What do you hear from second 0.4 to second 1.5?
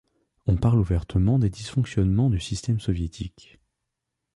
On parle ouvertement